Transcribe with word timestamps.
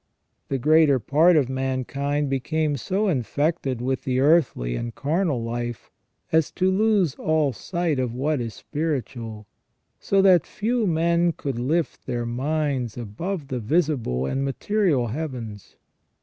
The 0.49 0.57
greater 0.57 0.97
part 0.97 1.35
of 1.37 1.47
mankind 1.47 2.27
became 2.27 2.75
so 2.75 3.07
infected 3.07 3.81
with 3.81 4.01
the 4.03 4.19
earthly 4.19 4.75
and 4.75 4.95
carnal 4.95 5.43
life 5.43 5.91
as 6.31 6.49
to 6.53 6.71
lose 6.71 7.13
all 7.19 7.53
sight 7.53 7.99
of 7.99 8.11
what 8.11 8.41
is 8.41 8.55
spiritual, 8.55 9.45
so 9.99 10.19
that 10.23 10.47
few 10.47 10.87
men 10.87 11.33
could 11.33 11.59
lift 11.59 12.07
their 12.07 12.25
minds 12.25 12.97
above 12.97 13.49
the 13.49 13.59
visible 13.59 14.25
and 14.25 14.43
material 14.43 15.05
heavens. 15.09 15.75